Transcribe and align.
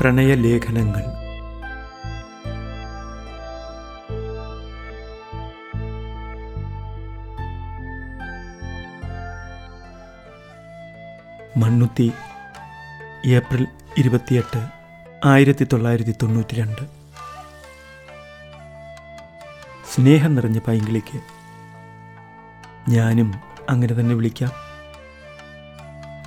പ്രണയലേഖനങ്ങൾ. 0.00 1.02
Mannuthy 11.56 12.12
April 13.26 13.66
ഇരുപത്തിയെട്ട് 13.98 14.68
ആയിരത്തി 15.24 15.66
തൊള്ളായിരത്തി 15.72 16.14
തൊണ്ണൂറ്റി 16.22 16.54
രണ്ട് 16.54 16.82
സ്നേഹം 19.94 20.34
നിറഞ്ഞ 20.34 20.58
പൈങ്കിളിക്ക് 20.58 21.20
ഞാനും 22.88 23.34
അങ്ങനെ 23.70 23.94
തന്നെ 23.94 24.14
വിളിക്കാം. 24.14 24.52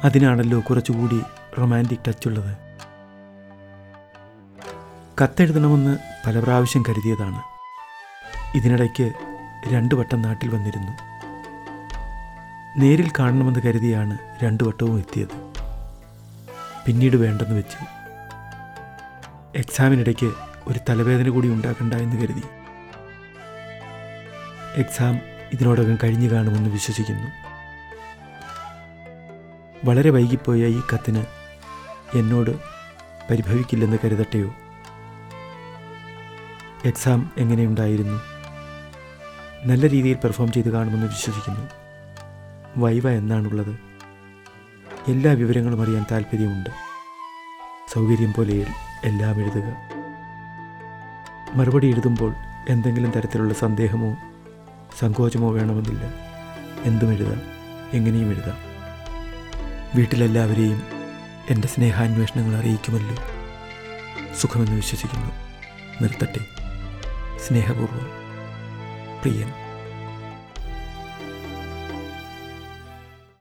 അതിനാണല്ലോ 0.04 0.60
കുറച്ചുകൂടി 0.60 1.22
റൊമാന്റിക് 1.58 2.06
ടച്ചുള്ളത്. 2.08 2.73
കത്തെഴുതണമെന്ന് 5.22 5.98
പല 6.28 6.40
പ്രാവശ്യം 6.40 6.84
കരുതിയതാണ്. 6.90 7.42
ഇതിനിടയ്ക്ക് 8.58 9.12
രണ്ടു 9.74 9.96
വട്ടം 9.96 10.22
നാട്ടിൽ 10.22 10.50
വന്നിരുന്നു. 10.50 10.92
നേരിൽ 12.78 13.12
കാണണമെന്ന് 13.20 13.60
കരുതിയാണ് 13.60 14.18
രണ്ടു 14.44 14.64
വട്ടവും 14.64 14.98
എത്തിയത്. 14.98 15.54
പിന്നീട് 16.86 17.18
വേണ്ടെന്ന് 17.18 17.56
വെച്ചു. 17.56 17.78
എക്സാമിനിടയ്ക്ക് 19.56 20.34
ഒരു 20.68 20.80
തലവേദന 20.90 21.30
കൂടി 21.30 21.48
ഉണ്ടാക്കണ്ട 21.48 21.94
എന്ന് 21.94 22.22
കരുതി. 22.22 22.44
എക്സാം 24.76 25.20
ഇതിനോടകം 25.54 25.98
കഴിഞ്ഞു 26.04 26.32
കാണുമെന്ന് 26.32 26.70
വിശ്വസിക്കുന്നു. 26.70 27.28
വളരെ 29.86 30.10
വൈകിപ്പോയ 30.10 30.66
ഈ 30.66 30.82
കത്തിന് 30.94 31.26
എന്നോട് 32.18 32.52
പരിഭവിക്കില്ലെന്ന് 33.32 33.98
കരുതട്ടെയോ? 34.06 34.56
എക്സാം 36.86 37.32
എങ്ങനെയുണ്ടായിരുന്നു 37.38 38.22
നല്ല 39.66 39.90
രീതിയിൽ 39.90 40.16
പെർഫോം 40.16 40.52
ചെയ്ത് 40.52 40.70
കാണുമെന്ന് 40.70 41.08
വിശ്വസിക്കുന്നു. 41.08 41.70
വൈവ 42.78 43.10
എന്നാണുള്ളത്. 43.10 43.80
എല്ലാ 45.08 45.32
വിവരങ്ങളും 45.32 45.82
അറിയാൻ 45.82 46.06
താല്പര്യമുണ്ട് 46.12 46.70
സൗകര്യം 47.94 48.34
പോലെ 48.34 48.66
എല്ലാം 49.04 49.42
എഴുതുക. 49.42 49.76
മറുപടി 51.58 51.88
എഴുതുമ്പോൾ 51.88 52.34
എന്തെങ്കിലും 52.70 53.12
തരത്തിലുള്ള 53.12 53.54
സന്ദേഹമോ 53.54 54.18
സങ്കോചമോ 55.00 55.52
വേണമെന്നില്ല. 55.52 56.02
എന്തും 56.84 57.14
എഴുതാം. 57.14 57.42
എങ്ങനെയും 57.94 58.28
എഴുതാം. 58.28 58.58
വീട്ടിലെല്ലാവരെയും 59.96 60.82
എന്റെ 61.50 61.68
സ്നേഹാന്വേഷണങ്ങൾ 61.68 62.58
അറിയിക്കുമല്ലോ. 62.58 63.16
സുഖമെന്ന് 64.38 64.76
വിശ്വസിക്കുന്നു. 64.76 65.32
നിർത്തട്ടെ. 66.02 66.63
സ്നേഹപൂർവം. 67.48 68.08
പ്രിയൻ. 69.22 69.63